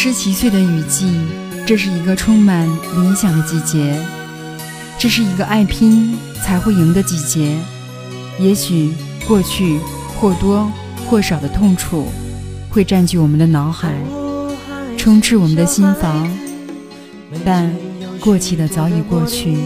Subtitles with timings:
[0.00, 1.10] 十七岁的雨季，
[1.66, 3.98] 这是一个充满理想的季节，
[4.96, 7.58] 这是一个爱拼才会赢的季节。
[8.38, 8.92] 也许
[9.26, 9.80] 过去
[10.14, 10.70] 或多
[11.04, 12.06] 或少的痛楚
[12.70, 13.92] 会占据我们的脑海，
[14.96, 16.30] 充斥我们的心房，
[17.44, 17.68] 但
[18.20, 19.58] 过去的早已过去，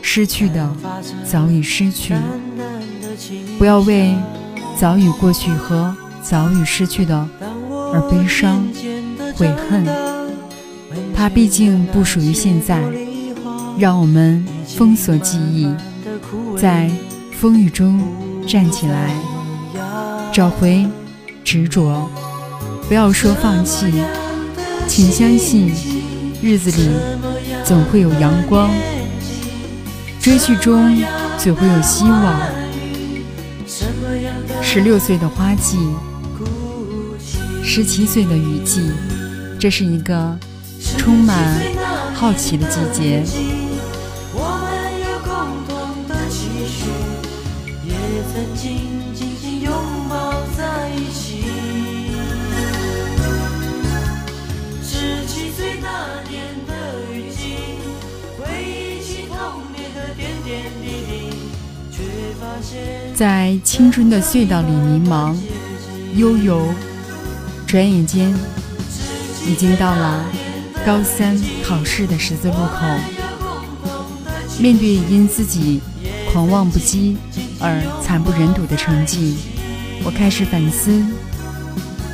[0.00, 0.72] 失去的
[1.28, 2.14] 早已失去。
[3.58, 4.14] 不要为
[4.78, 7.28] 早已过去和早已失去的
[7.92, 8.62] 而悲伤。
[9.40, 9.82] 悔恨，
[11.14, 12.78] 它毕竟不属于现在。
[13.78, 14.44] 让我们
[14.76, 15.66] 封锁记忆，
[16.58, 16.90] 在
[17.38, 17.98] 风雨中
[18.46, 19.14] 站起来，
[20.30, 20.86] 找回
[21.42, 22.06] 执着。
[22.86, 23.86] 不要说放弃，
[24.86, 25.72] 请相信，
[26.42, 26.90] 日子里
[27.64, 28.68] 总会有阳光，
[30.20, 31.02] 追剧中
[31.38, 32.38] 总会有希望。
[34.60, 35.78] 十六岁的花季，
[37.64, 38.82] 十七岁的雨季。
[39.60, 40.38] 这是一个
[40.96, 41.60] 充满
[42.14, 43.22] 好奇的季节。
[63.14, 65.36] 在青春的隧道里迷茫、
[66.14, 66.66] 悠游，
[67.66, 68.34] 转眼间。
[69.46, 70.24] 已经到了
[70.84, 72.86] 高三考试的十字路口，
[74.58, 75.80] 面对因自己
[76.32, 77.16] 狂妄不羁
[77.58, 79.36] 而惨不忍睹的成绩，
[80.04, 81.02] 我开始反思。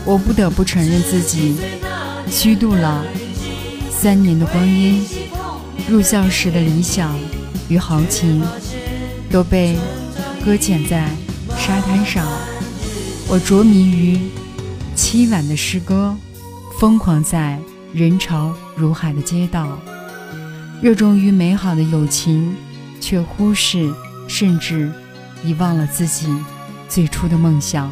[0.04, 1.56] 我不得不承认自己
[2.30, 3.04] 虚度了
[3.91, 5.04] 三年的光阴，
[5.88, 7.19] 入校时的理想
[7.69, 8.41] 与豪情
[9.28, 9.76] 都被
[10.44, 11.08] 搁浅在
[11.58, 12.25] 沙滩上。
[13.28, 14.20] 我着迷于
[14.97, 16.16] 凄婉的诗歌。
[16.78, 17.59] 疯狂在
[17.94, 19.78] 人潮如海的街道，
[20.82, 22.54] 热衷于美好的友情，
[23.00, 23.91] 却忽视
[24.28, 24.92] 甚至
[25.42, 26.28] 遗忘了自己
[26.87, 27.91] 最初的梦想。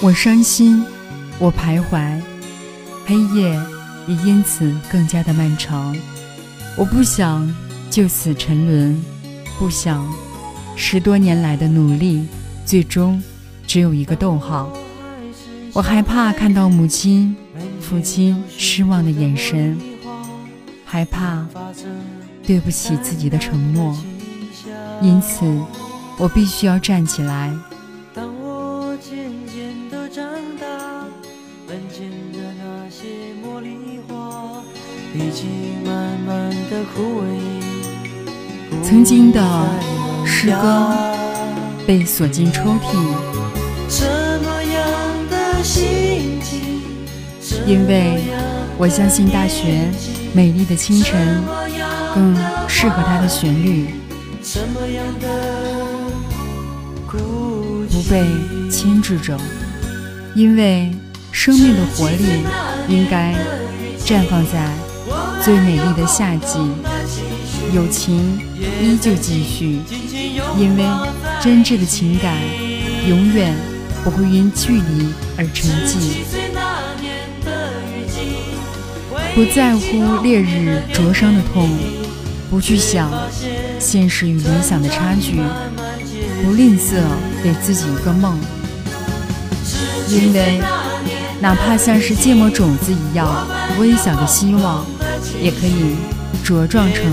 [0.00, 0.84] 我伤心，
[1.40, 2.20] 我徘徊，
[3.04, 3.60] 黑夜
[4.06, 5.96] 也因此更加的漫长。
[6.76, 7.52] 我不想
[7.90, 9.04] 就此沉沦，
[9.58, 10.08] 不想
[10.76, 12.24] 十多年来的努力
[12.64, 13.20] 最终
[13.66, 14.70] 只有一个逗号。
[15.72, 17.36] 我害怕看到母亲、
[17.80, 19.78] 父亲失望的眼神，
[20.84, 21.46] 害怕
[22.44, 23.96] 对不起自己的承诺，
[25.00, 25.46] 因此
[26.18, 27.52] 我必须要站起来。
[38.82, 39.68] 曾经的
[40.26, 40.92] 诗歌
[41.86, 43.59] 被锁进抽屉。
[47.66, 48.22] 因为
[48.76, 49.88] 我相信大学
[50.32, 51.42] 美丽的清晨
[52.14, 52.34] 更
[52.68, 53.94] 适合它的旋律，
[57.06, 58.24] 不被
[58.70, 59.38] 牵制着。
[60.34, 60.90] 因为
[61.32, 62.44] 生命的活力
[62.88, 63.34] 应该
[64.04, 64.70] 绽放在
[65.42, 66.58] 最美丽的夏季，
[67.74, 68.40] 友情
[68.80, 69.80] 依旧继续。
[70.56, 70.84] 因为
[71.40, 72.34] 真挚的情感
[73.08, 73.54] 永远
[74.02, 76.49] 不会因距离而沉寂。
[79.34, 81.70] 不在乎烈日灼伤的痛，
[82.50, 83.10] 不去想
[83.78, 85.40] 现实与理想的差距，
[86.42, 86.96] 不吝啬
[87.42, 88.38] 给自己一个梦，
[90.08, 90.60] 因为
[91.40, 93.46] 哪怕像是芥末种子一样
[93.78, 94.84] 微小的希望，
[95.40, 95.94] 也可以
[96.44, 97.04] 茁壮成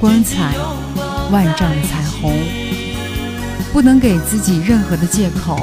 [0.00, 0.54] 光彩
[1.30, 2.32] 万丈的彩虹。
[3.70, 5.60] 不能给自己任何的借口，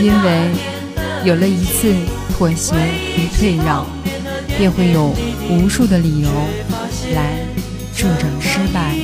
[0.00, 0.50] 因为
[1.24, 1.92] 有了一次
[2.32, 2.74] 妥协
[3.16, 3.84] 与退让。
[4.60, 5.14] 便会有
[5.48, 6.28] 无数的理由
[7.14, 7.38] 来
[7.96, 8.94] 助长失败。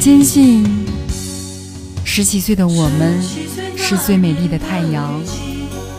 [0.00, 0.66] 坚信
[2.02, 3.22] 十七岁的我们
[3.76, 5.22] 是最美丽的太阳，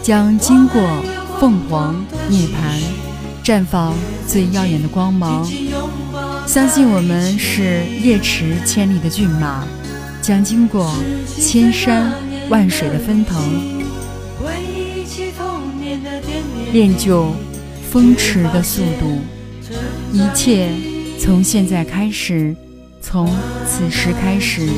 [0.01, 0.81] 将经过
[1.39, 2.81] 凤凰涅槃，
[3.43, 3.93] 绽放
[4.27, 5.47] 最耀眼的光芒。
[6.47, 9.63] 相信我们是夜驰千里的骏马，
[10.23, 10.91] 将经过
[11.27, 12.11] 千山
[12.49, 13.70] 万水的奔腾。
[16.71, 17.33] 练就
[17.89, 19.19] 风驰的速度，
[20.13, 20.71] 一切
[21.19, 22.55] 从现在开始，
[23.01, 23.27] 从
[23.65, 24.69] 此时开始，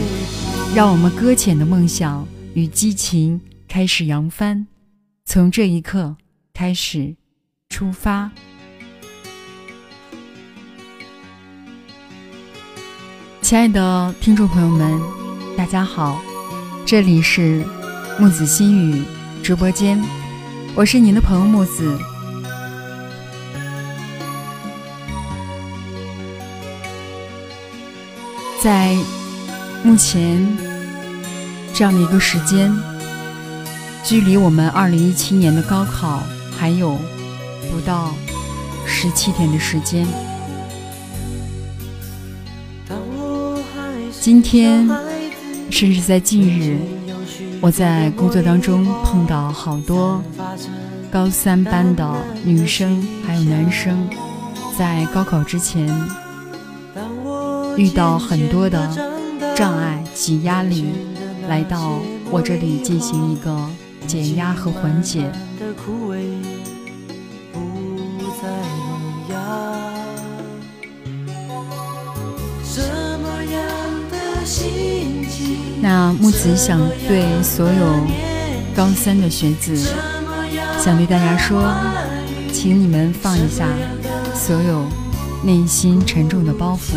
[0.75, 4.65] 让我们搁浅的梦想与激情开始扬帆，
[5.25, 6.15] 从这一刻
[6.53, 7.15] 开始
[7.69, 8.31] 出发。
[13.41, 14.99] 亲爱的听众朋友们，
[15.55, 16.19] 大家好，
[16.85, 17.63] 这里是
[18.19, 19.03] 木子心语
[19.43, 20.01] 直播间，
[20.75, 21.95] 我是您的朋友木子。
[28.59, 28.97] 在
[29.83, 30.57] 目前
[31.75, 32.75] 这样的一个时间，
[34.03, 36.23] 距离我们二零一七年的高考
[36.57, 36.97] 还有
[37.71, 38.15] 不到
[38.87, 40.07] 十七天的时间。
[44.19, 44.89] 今天，
[45.69, 46.79] 甚至在近日，
[47.63, 50.21] 我在工作当中碰到好多
[51.09, 52.13] 高三班的
[52.43, 54.05] 女生还有男生，
[54.77, 55.87] 在高考之前
[57.77, 58.77] 遇到很多的
[59.55, 60.87] 障碍及压力，
[61.47, 61.99] 来到
[62.29, 63.57] 我这里进行一个
[64.05, 65.31] 减压和缓解。
[76.19, 78.07] 木子想对所有
[78.75, 79.75] 高三的学子，
[80.83, 81.63] 想对大家说，
[82.51, 83.67] 请你们放一下
[84.33, 84.85] 所有
[85.43, 86.95] 内心沉重的包袱。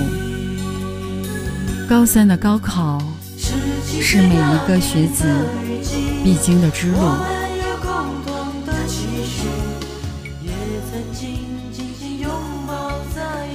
[1.88, 3.00] 高三的高考
[4.00, 5.24] 是每一个学子
[6.24, 6.98] 必经的之路。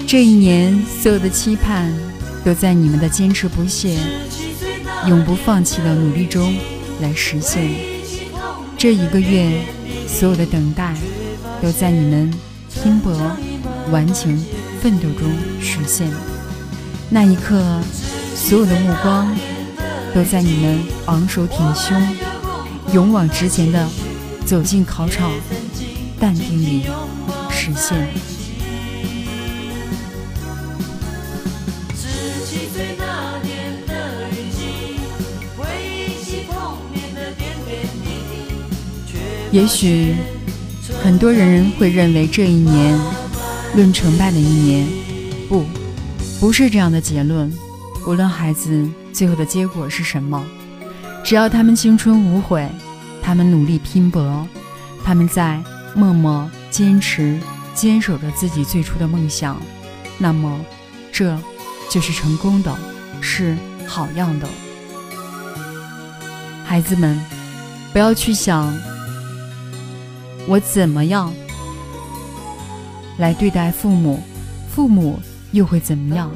[0.08, 1.92] 这一年所有的期盼，
[2.44, 3.98] 都在你们的坚持不懈。
[5.08, 6.56] 永不放弃的努力中
[7.02, 7.70] 来实现。
[8.78, 9.50] 这一个月，
[10.08, 10.94] 所有的等待
[11.62, 12.32] 都在你们
[12.72, 13.12] 拼搏、
[13.90, 14.32] 顽强、
[14.80, 15.28] 奋斗中
[15.60, 16.12] 实现。
[17.10, 17.82] 那一刻，
[18.36, 19.36] 所有的目光
[20.14, 22.00] 都在你们昂首挺胸、
[22.94, 23.88] 勇往直前的
[24.46, 25.32] 走进考场、
[26.20, 26.84] 淡定里
[27.50, 28.08] 实现。
[39.52, 40.16] 也许
[41.04, 42.98] 很多人会认为这一年
[43.76, 44.88] 论成败的一年，
[45.50, 45.66] 不，
[46.40, 47.52] 不是这样的结论。
[48.08, 50.44] 无论孩子最后的结果是什么，
[51.24, 52.68] 只要他们青春无悔，
[53.22, 54.48] 他们努力拼搏，
[55.04, 55.62] 他们在
[55.94, 57.40] 默默坚持
[57.76, 59.62] 坚守着自己最初的梦想，
[60.18, 60.60] 那么
[61.12, 61.38] 这
[61.90, 62.76] 就是成功的，
[63.20, 63.56] 是
[63.86, 64.48] 好样的。
[66.66, 67.20] 孩子们，
[67.92, 68.74] 不要去想。
[70.48, 71.32] 我怎么样
[73.18, 74.20] 来对待父母，
[74.70, 75.20] 父母
[75.52, 76.32] 又会怎么样？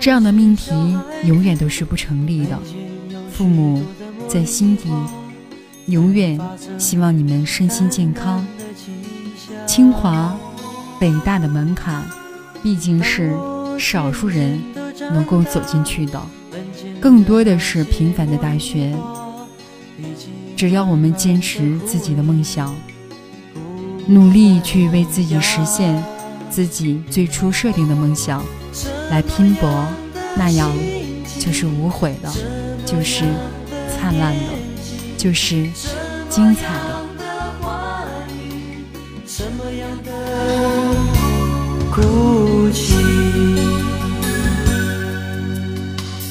[0.00, 0.72] 这样的命题
[1.24, 2.58] 永远都是不成立的。
[3.30, 3.84] 父母
[4.28, 4.90] 在心底
[5.86, 6.38] 永远
[6.78, 8.44] 希望你们身心健康。
[9.66, 10.36] 清华、
[10.98, 12.04] 北大的门槛
[12.62, 13.32] 毕竟是
[13.78, 14.60] 少数人
[15.12, 16.20] 能够走进去的，
[17.00, 18.92] 更多的是平凡的大学。
[20.62, 22.72] 只要我们坚持自己的梦想。
[24.06, 26.00] 努力去为自己实现
[26.48, 28.44] 自己最初设定的梦想
[29.10, 29.68] 来拼搏，
[30.36, 30.70] 那样
[31.40, 32.30] 就是无悔的，
[32.86, 33.24] 就是
[33.90, 34.44] 灿烂的，
[35.18, 35.68] 就是
[36.30, 37.02] 精彩的。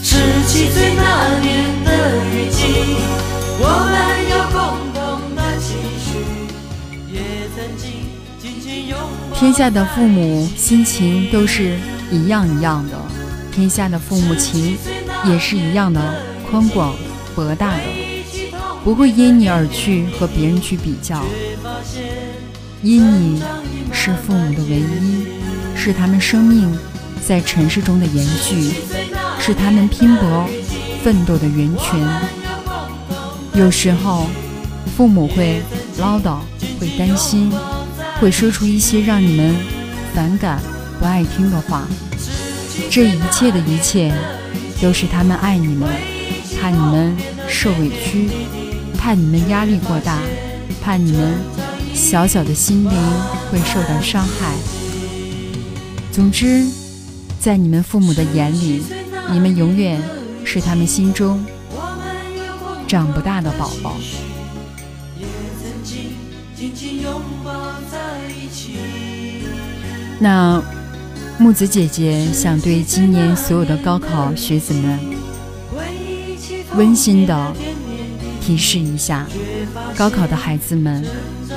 [0.01, 0.15] 十
[0.47, 2.95] 七岁那年的雨季，
[3.59, 3.90] 我
[9.41, 11.75] 天下的父母心情都是
[12.11, 12.95] 一样一样的，
[13.51, 14.77] 天下的父母情
[15.25, 15.99] 也是一样的
[16.47, 16.93] 宽广
[17.33, 17.83] 博大的，
[18.83, 21.23] 不会因你而去和别人去比较，
[22.83, 23.41] 因你
[23.91, 25.25] 是父母的唯一，
[25.75, 26.71] 是他们生命
[27.25, 28.75] 在尘世中的延续，
[29.39, 30.47] 是他们拼搏
[31.03, 31.99] 奋斗的源泉。
[33.55, 34.27] 有时候，
[34.95, 35.63] 父母会
[35.97, 36.37] 唠叨，
[36.79, 37.51] 会担心。
[38.21, 39.55] 会说出一些让你们
[40.13, 40.61] 反感、
[40.99, 41.87] 不爱听的话。
[42.87, 44.13] 这一切的一切，
[44.79, 45.89] 都是他们爱你们，
[46.61, 47.17] 怕你们
[47.49, 48.29] 受委屈，
[48.95, 50.19] 怕你们压力过大，
[50.83, 51.33] 怕你们
[51.95, 52.91] 小小的心灵
[53.49, 54.53] 会受到伤害。
[56.11, 56.67] 总之，
[57.39, 58.83] 在你们父母的眼里，
[59.31, 59.99] 你们永远
[60.45, 61.43] 是他们心中
[62.87, 63.95] 长不大的宝宝。
[65.17, 65.25] 也
[65.59, 66.11] 曾经
[66.55, 67.70] 紧紧拥抱
[70.19, 70.61] 那
[71.39, 74.99] 木子姐姐想对今年所有的高考学子们
[76.75, 77.53] 温馨的
[78.39, 79.27] 提示一下：
[79.97, 81.03] 高考的孩子们，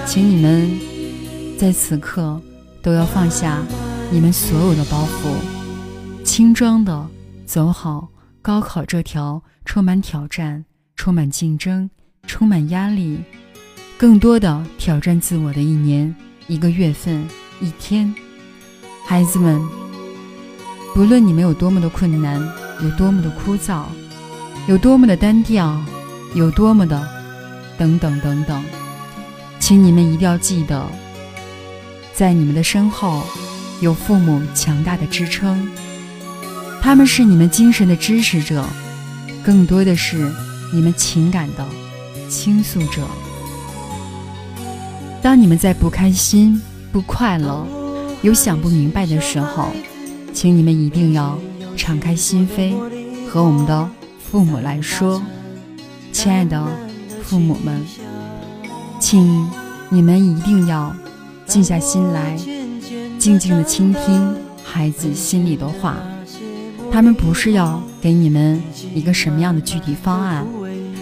[0.07, 0.71] 请你们
[1.59, 2.41] 在此刻
[2.83, 3.63] 都要放下
[4.11, 7.07] 你们所有的包袱，轻装的
[7.45, 8.09] 走好
[8.41, 10.65] 高考这条充满挑战、
[10.97, 11.89] 充满竞争
[12.27, 13.19] 充满压力，
[13.99, 16.15] 更多的挑战自我的一年、
[16.47, 17.27] 一个月份、
[17.61, 18.15] 一天。
[19.07, 19.61] 孩子们，
[20.95, 22.41] 不论你们有多么的困难，
[22.83, 23.85] 有多么的枯燥，
[24.67, 25.79] 有多么的单调，
[26.35, 27.07] 有多么的
[27.77, 28.63] 等等等等，
[29.61, 30.87] 请你们一定要记得，
[32.15, 33.23] 在你们的身后
[33.81, 35.69] 有父母强大的支撑，
[36.81, 38.65] 他们是你们精神的支持者。
[39.43, 40.33] 更多的是
[40.73, 41.69] 你们情感的
[42.31, 43.07] 倾诉者。
[45.35, 46.63] 当你们在不开心、
[46.93, 47.67] 不快乐、
[48.23, 49.67] 有想不明白的时候，
[50.33, 51.37] 请你们一定要
[51.77, 52.77] 敞开心扉，
[53.29, 55.21] 和我们的父母来说
[56.15, 56.65] ：“亲爱的
[57.25, 57.83] 父母们，
[59.01, 59.51] 请
[59.89, 60.95] 你们一定要
[61.47, 62.37] 静下心来，
[63.19, 65.97] 静静的倾听孩子心里的话。”
[66.93, 68.63] 他们不是要给你们
[68.95, 70.47] 一个什么样的具体方案，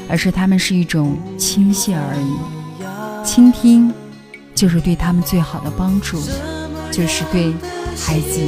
[0.08, 3.22] 而是他们是一种倾泻而已。
[3.22, 3.92] 倾听，
[4.62, 6.22] 就是对他们最好的帮助，
[6.92, 7.52] 就是对
[7.98, 8.40] 孩子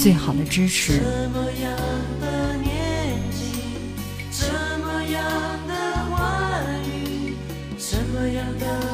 [0.00, 1.02] 最好的支持。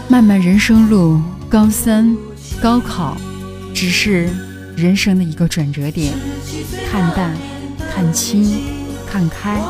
[0.08, 2.16] 漫漫人生路，高三
[2.60, 3.16] 高考，
[3.72, 4.28] 只是
[4.74, 6.12] 人生的一个转折点。
[6.90, 7.36] 看淡。
[7.94, 8.64] 看清，
[9.08, 9.60] 看开，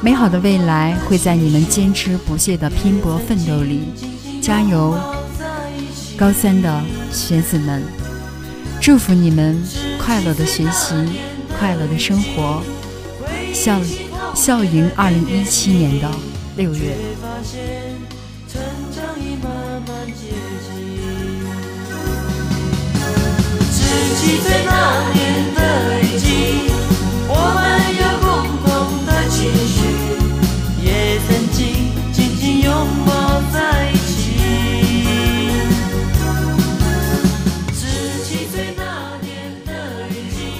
[0.00, 3.88] 美好的未来会在你们坚持不懈的拼搏奋斗里，
[4.40, 4.96] 加油！
[6.18, 6.82] 高三的
[7.12, 7.80] 学子们，
[8.80, 9.56] 祝福你们
[10.04, 10.92] 快乐的学习，
[11.56, 12.60] 快乐的生活，
[13.54, 13.80] 笑
[14.34, 16.10] 笑迎二零一七年的
[16.56, 16.96] 六月。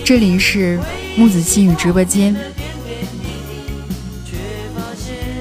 [0.08, 0.80] 这里是
[1.18, 2.34] 木子细雨直播间，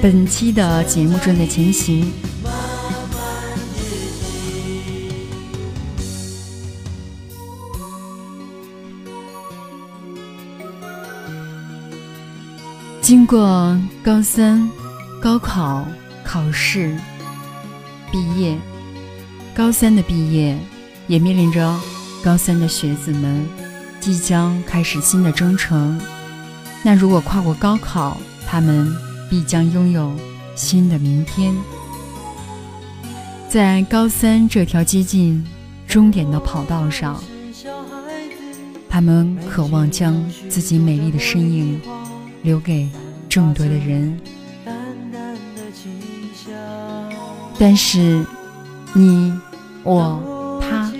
[0.02, 2.12] 本期的节目正在进行。
[13.00, 14.70] 经过高三
[15.18, 15.88] 高考
[16.22, 16.94] 考试
[18.12, 18.54] 毕业，
[19.54, 20.54] 高三的毕业
[21.06, 21.74] 也面临着
[22.22, 23.57] 高三的学子们。
[24.00, 26.00] 即将开始新的征程，
[26.82, 28.94] 那如果跨过高考，他们
[29.28, 30.12] 必将拥有
[30.54, 31.54] 新的明天。
[33.48, 35.44] 在高三这条接近
[35.86, 37.22] 终点的跑道上，
[38.88, 41.80] 他们渴望将自己美丽的身影
[42.42, 42.88] 留给
[43.28, 44.18] 众多的人。
[47.58, 48.24] 但是，
[48.92, 49.32] 你、
[49.82, 50.92] 我、他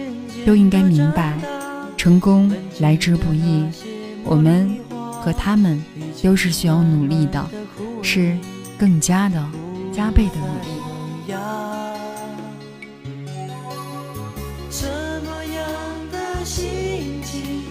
[0.45, 1.38] 都应该明白。
[1.99, 3.67] 成功来之不易，
[4.25, 4.79] 我们
[5.21, 5.85] 和他们
[6.23, 7.45] 都是需要努力的，
[8.03, 8.39] 是
[8.79, 9.45] 更加的
[9.93, 10.69] 加倍的努力。
[14.71, 15.67] 什么样
[16.13, 17.65] 的心情，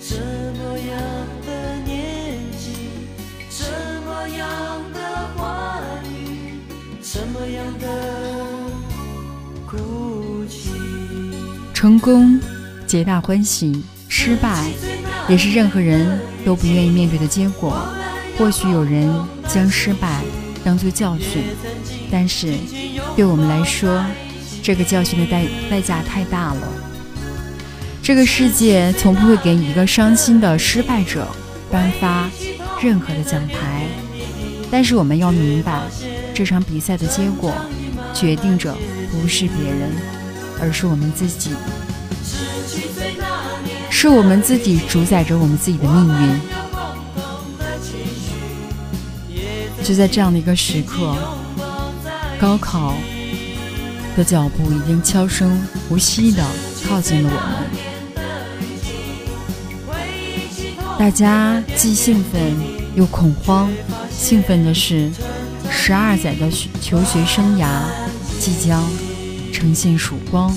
[0.00, 0.98] 什么样
[1.46, 2.72] 的年纪，
[3.50, 3.62] 什
[4.06, 4.98] 么样的
[5.36, 5.78] 话
[6.08, 6.58] 语，
[7.02, 7.86] 什么样的
[9.66, 10.70] 哭泣，
[11.74, 12.40] 成功。
[12.86, 14.64] 皆大欢喜，失败
[15.28, 17.76] 也是任何人都不愿意面对的结果。
[18.38, 19.12] 或许有人
[19.48, 20.22] 将失败
[20.62, 21.42] 当作教训，
[22.10, 22.54] 但是
[23.16, 24.04] 对我们来说，
[24.62, 26.68] 这个教训的代代价太大了。
[28.02, 31.26] 这个世界从不会给一个伤心的失败者
[31.72, 32.30] 颁发
[32.80, 33.84] 任何的奖牌，
[34.70, 35.82] 但是我们要明白，
[36.32, 37.52] 这场比赛的结果
[38.14, 38.72] 决定着
[39.10, 39.90] 不是别人，
[40.60, 41.50] 而是我们自己。
[43.98, 46.38] 是我们自己主宰着我们自己的命运。
[49.82, 51.16] 就在这样的一个时刻，
[52.38, 52.94] 高考
[54.14, 56.44] 的脚步已经悄声无息地
[56.86, 57.40] 靠近了我
[59.86, 59.96] 们。
[60.98, 62.54] 大家既兴奋
[62.94, 63.72] 又恐慌。
[64.10, 65.10] 兴奋的是，
[65.70, 66.50] 十二载的
[66.82, 67.66] 求学生涯
[68.38, 68.84] 即将
[69.54, 70.54] 呈现曙光。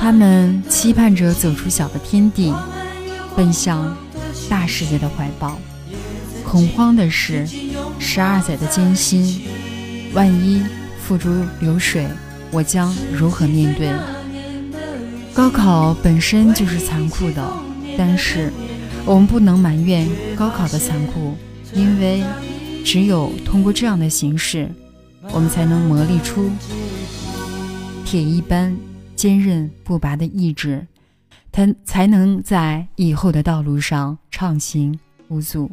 [0.00, 2.50] 他们期盼着走出小的天地，
[3.36, 3.94] 奔向
[4.48, 5.58] 大世界的怀抱。
[6.42, 7.46] 恐慌的是，
[7.98, 9.42] 十二载的艰辛，
[10.14, 10.62] 万一
[11.02, 11.28] 付诸
[11.60, 12.08] 流水，
[12.50, 13.92] 我将如何面对？
[15.34, 17.52] 高考本身就是残酷的，
[17.98, 18.50] 但是
[19.04, 21.36] 我们不能埋怨高考的残酷，
[21.74, 22.24] 因为
[22.86, 24.70] 只有通过这样的形式，
[25.30, 26.50] 我们才能磨砺出
[28.04, 28.74] 铁一般
[29.20, 30.86] 坚韧不拔的意志，
[31.52, 34.98] 才才能在以后的道路上畅行
[35.28, 35.70] 无阻。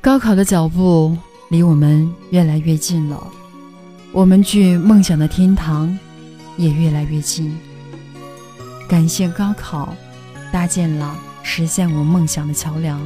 [0.00, 1.14] 高考的脚步
[1.50, 3.30] 离我们越来越近了，
[4.10, 5.98] 我们距梦想的天堂
[6.56, 7.54] 也越来越近。
[8.88, 9.94] 感谢高考，
[10.50, 12.98] 搭建了实现我梦想的桥梁。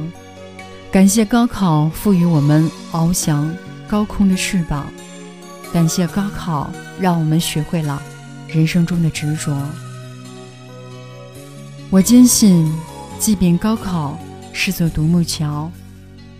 [0.89, 3.53] 感谢高考赋予我们翱翔
[3.85, 4.87] 高空的翅膀，
[5.73, 8.01] 感谢高考让我们学会了
[8.47, 9.55] 人生中的执着。
[11.89, 12.71] 我坚信，
[13.17, 14.17] 即便高考
[14.53, 15.71] 是座独木桥，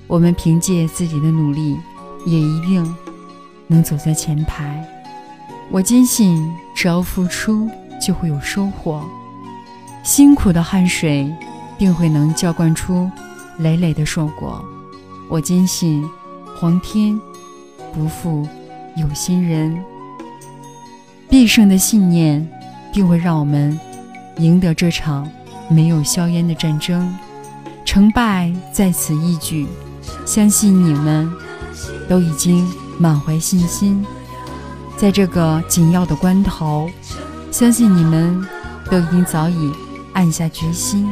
[0.07, 1.77] 我们凭借自己的努力，
[2.25, 2.95] 也一定
[3.67, 4.85] 能走在前排。
[5.69, 7.69] 我坚信，只要付出，
[8.05, 9.01] 就会有收获。
[10.03, 11.33] 辛苦的汗水，
[11.77, 13.09] 定会能浇灌出。
[13.59, 14.63] 累累的硕果，
[15.29, 16.03] 我坚信，
[16.57, 17.19] 皇天
[17.93, 18.47] 不负
[18.95, 19.77] 有心人。
[21.29, 22.47] 必胜的信念，
[22.91, 23.79] 定会让我们
[24.37, 25.29] 赢得这场
[25.69, 27.13] 没有硝烟的战争。
[27.85, 29.67] 成败在此一举，
[30.25, 31.31] 相信你们
[32.07, 32.67] 都已经
[32.97, 34.05] 满怀信心。
[34.97, 36.89] 在这个紧要的关头，
[37.51, 38.45] 相信你们
[38.89, 39.71] 都已经早已
[40.13, 41.09] 暗下决心。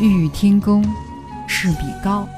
[0.00, 0.84] 欲与天公。
[1.52, 2.28] 势比高。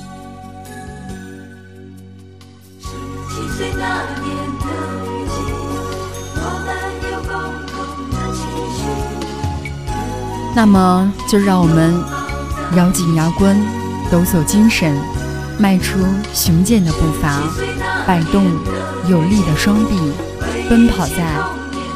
[10.54, 11.94] 那么，就让我们
[12.76, 13.56] 咬紧牙关，
[14.10, 14.94] 抖擞精神，
[15.58, 15.98] 迈出
[16.34, 17.40] 雄健的步伐，
[18.06, 18.44] 摆动
[19.08, 19.96] 有力的双臂，
[20.68, 21.24] 奔跑在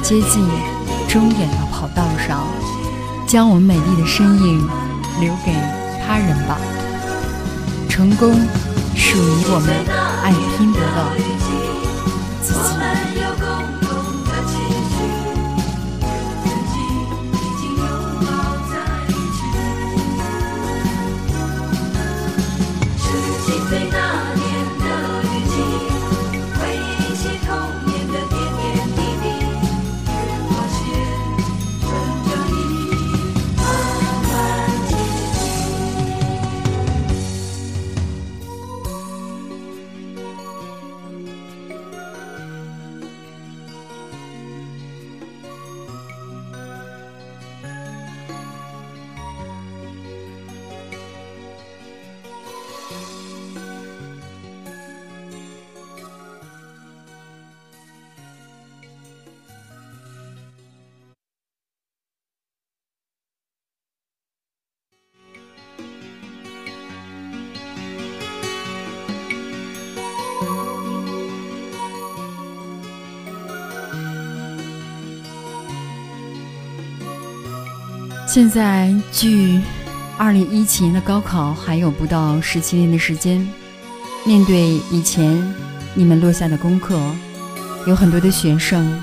[0.02, 0.42] 接近
[1.07, 2.46] 终点的跑道上，
[3.26, 4.66] 将我们美丽的身影
[5.20, 5.52] 留给
[6.07, 6.57] 他人吧。
[7.88, 8.33] 成功
[8.94, 9.68] 属于我们
[10.22, 11.36] 爱拼搏的
[78.37, 79.59] 现在距
[80.18, 83.40] 二零一七年的高考还有不到十七年的时间，
[84.27, 85.42] 面对以前
[85.94, 87.01] 你们落下的功课，
[87.87, 89.01] 有很多的学生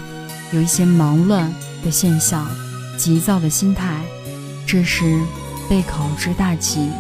[0.52, 1.52] 有一些忙乱
[1.84, 2.48] 的现象、
[2.96, 4.00] 急躁的心态，
[4.67, 5.19] 这是
[5.67, 6.91] 备考之大忌。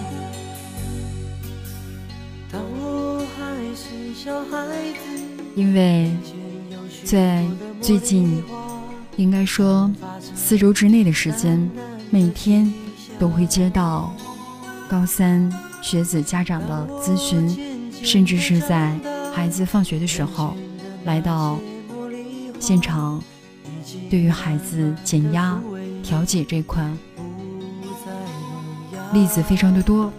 [5.55, 6.11] 因为
[7.03, 7.45] 在
[7.79, 8.43] 最近，
[9.17, 9.87] 应该说
[10.33, 11.69] 四周之内的时间。
[12.13, 12.71] 每天
[13.17, 14.13] 都会接到
[14.87, 18.95] 高三学子家长的咨询，甚至是在
[19.33, 20.55] 孩子放学的时候
[21.05, 21.59] 来到
[22.59, 23.19] 现场，
[24.11, 25.59] 对于孩子减压
[26.03, 26.87] 调解这块
[29.11, 30.13] 例子非常的多。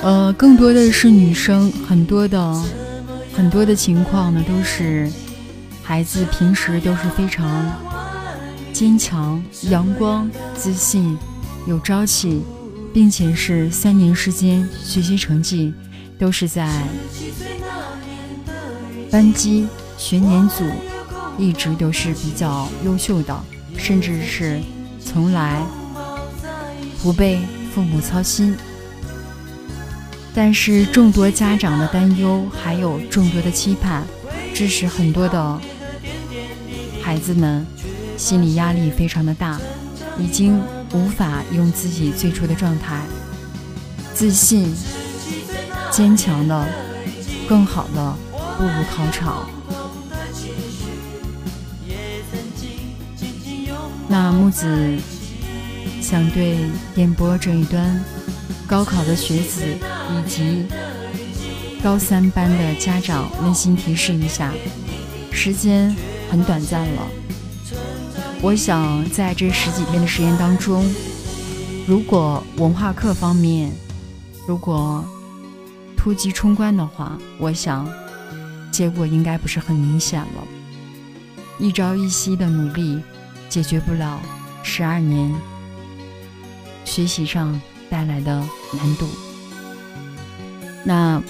[0.00, 2.64] 呃，更多的是女生，很多的
[3.34, 5.12] 很多的情况呢，都是
[5.82, 7.89] 孩子平时都是非常。
[8.80, 11.14] 坚强、阳光、自信、
[11.66, 12.40] 有朝气，
[12.94, 15.70] 并且是三年时间学习成绩
[16.18, 16.66] 都是在
[19.10, 20.64] 班级学年组
[21.36, 23.38] 一直都是比较优秀的，
[23.76, 24.58] 甚至是
[25.04, 25.62] 从来
[27.02, 27.38] 不被
[27.74, 28.56] 父母操心。
[30.34, 34.06] 但是众多家长的担忧，还有众多的期盼，
[34.54, 35.60] 致使很多的
[37.02, 37.66] 孩子们。
[38.20, 39.58] 心理压力非常的大，
[40.18, 40.60] 已经
[40.92, 43.00] 无法用自己最初的状态，
[44.12, 44.74] 自信、
[45.90, 46.68] 坚强的、
[47.48, 48.14] 更好的
[48.58, 49.48] 步入考场。
[54.06, 54.98] 那木子
[56.02, 56.58] 想对
[56.94, 58.04] 电波这一端
[58.66, 60.66] 高考的学子以及
[61.82, 64.52] 高三班的家长温馨提示一下：
[65.32, 65.96] 时间
[66.30, 67.02] 很短暂了。
[68.42, 70.90] 我想在这十几天的时间当中，
[71.86, 73.70] 如果文化课方面
[74.46, 75.04] 如果
[75.94, 77.86] 突击冲关的话，我想
[78.72, 80.46] 结果应该不是很明显了。
[81.58, 83.02] 一朝一夕的努力
[83.50, 84.18] 解决不了
[84.62, 85.30] 十二年
[86.86, 89.06] 学习上带来的难度。
[90.82, 91.22] 那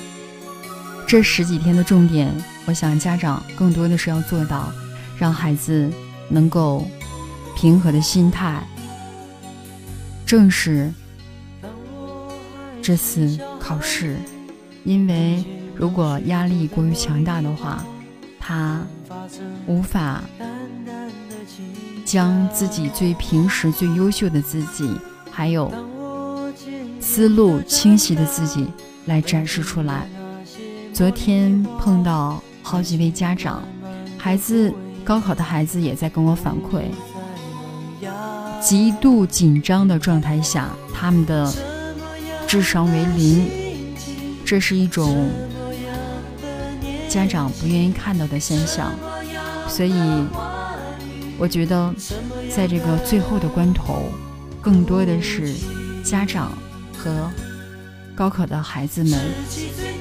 [1.08, 2.32] 这十几天的重点，
[2.66, 4.72] 我想家长更多的是要做到，
[5.18, 5.90] 让孩子
[6.28, 6.88] 能够
[7.56, 8.62] 平和的心态，
[10.24, 10.92] 正是
[12.82, 14.16] 这次考试。
[14.84, 17.84] 因为如果压力过于强大的话，
[18.38, 18.80] 他。
[19.66, 20.22] 无法
[22.04, 24.90] 将自己最平时最优秀的自己，
[25.30, 25.72] 还有
[27.00, 28.66] 思路清晰的自己
[29.06, 30.08] 来展示出来。
[30.92, 33.62] 昨天碰到好几位家长，
[34.18, 34.72] 孩子
[35.04, 36.84] 高考的孩子也在跟我反馈，
[38.60, 41.52] 极度紧张的状态下，他们的
[42.46, 43.48] 智商为零，
[44.44, 45.28] 这是一种
[47.08, 48.92] 家长不愿意看到的现象。
[49.66, 49.92] 所以，
[51.38, 51.94] 我觉得，
[52.54, 54.04] 在这个最后的关头，
[54.60, 55.54] 更多的是
[56.04, 56.52] 家长
[56.98, 57.30] 和
[58.14, 59.18] 高考的孩子们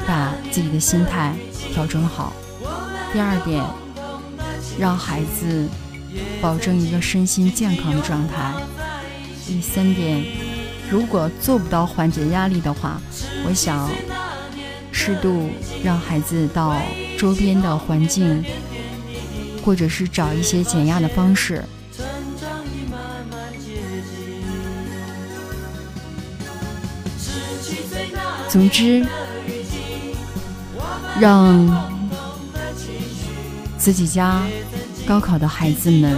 [0.06, 1.34] 把自己的心态
[1.72, 2.34] 调整好。
[3.14, 3.64] 第二点，
[4.78, 5.68] 让孩子
[6.42, 8.54] 保证一个身心健康的状态。
[9.46, 10.24] 第三点，
[10.90, 13.02] 如果做不到缓解压力的话，
[13.46, 13.90] 我想
[14.92, 15.50] 适度
[15.84, 16.82] 让孩子到
[17.18, 18.44] 周边的环境。
[19.62, 21.64] 或者是找一些减压的方式。
[28.48, 29.06] 总之，
[31.20, 31.92] 让
[33.78, 34.42] 自己家
[35.10, 36.16] 高考的孩子们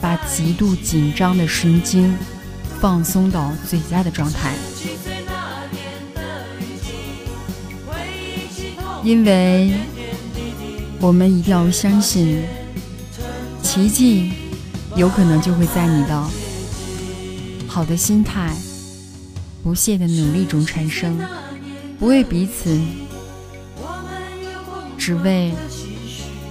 [0.00, 2.16] 把极度紧张的神经
[2.78, 4.54] 放松到最佳的状态，
[9.02, 9.72] 因为
[11.00, 12.44] 我们一定要相信。
[13.60, 14.30] 奇迹
[14.94, 16.24] 有可能就会在你的
[17.66, 18.54] 好的心态、
[19.64, 21.18] 不懈的努力中产生，
[21.98, 22.80] 不为彼此，
[24.96, 25.52] 只为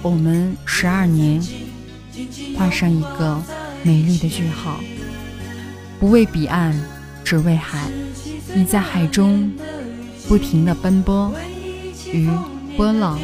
[0.04, 1.42] 我们十二年
[2.58, 3.42] 画上一个
[3.82, 4.78] 美丽的句号。
[5.98, 6.78] 不为彼岸，
[7.24, 7.90] 只为海。
[8.54, 9.50] 你在海中
[10.28, 11.32] 不停的奔波，
[12.12, 12.28] 与
[12.76, 13.18] 波浪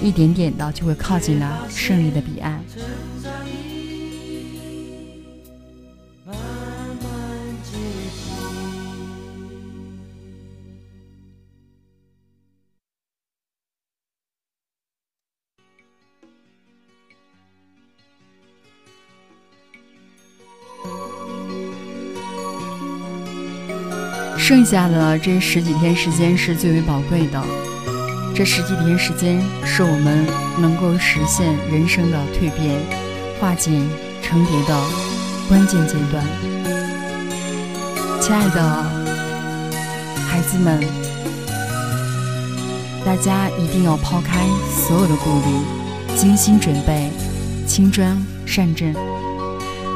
[0.00, 2.62] 一点点的就会靠近了胜利的彼岸。
[24.52, 27.42] 剩下的这十几天时间是最为宝贵的，
[28.34, 30.26] 这十几天时间是我们
[30.60, 32.78] 能够实现人生的蜕变、
[33.40, 33.72] 化茧
[34.22, 34.78] 成蝶的
[35.48, 36.22] 关键阶段。
[38.20, 38.84] 亲爱的
[40.28, 40.78] 孩子们，
[43.06, 44.46] 大家一定要抛开
[44.86, 47.08] 所有的顾虑，精心准备，
[47.66, 48.94] 轻装上阵，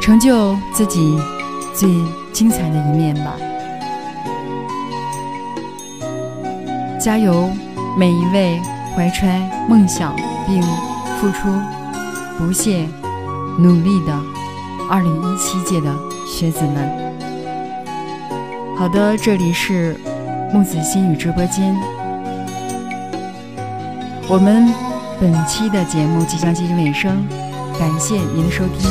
[0.01, 1.14] 成就自己
[1.75, 1.90] 最
[2.33, 3.37] 精彩的一面吧。
[7.07, 7.49] 加油，
[7.97, 8.61] 每一位
[8.97, 10.12] 怀揣梦想
[10.45, 10.61] 并
[11.21, 11.49] 付出
[12.37, 12.88] 不懈
[13.61, 14.12] 努力的
[14.90, 15.95] 2017届的
[16.27, 17.14] 学子们！
[18.77, 19.97] 好的，这里是
[20.53, 21.77] 木子心语直播间，
[24.29, 24.75] 我们
[25.21, 27.25] 本期的节目即将接近尾声，
[27.79, 28.90] 感谢您的收听。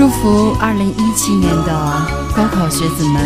[0.00, 1.72] 祝福二零一七年的
[2.34, 3.22] 高考学子们，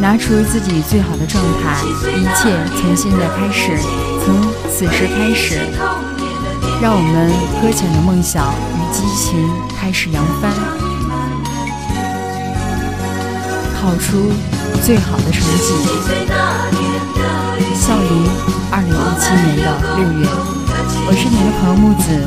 [0.00, 1.78] 拿出自己最好的状态，
[2.10, 3.78] 一切从现在开始，
[4.24, 4.34] 从
[4.68, 5.60] 此时开始，
[6.82, 7.30] 让我们
[7.62, 9.48] 搁浅的梦想与激情
[9.78, 10.50] 开始扬帆，
[13.80, 14.32] 考出
[14.82, 15.78] 最好的成绩。
[17.72, 18.26] 笑迎
[18.72, 20.26] 二零一七年的六月。
[21.08, 22.26] 我是您的朋友木子，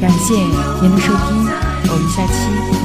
[0.00, 0.34] 感谢
[0.80, 1.46] 您的收听，
[1.90, 2.79] 我们下期。